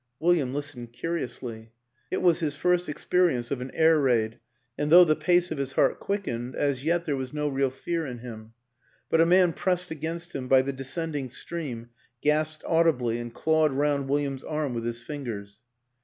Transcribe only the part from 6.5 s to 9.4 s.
as yet there was no real fear in him; but a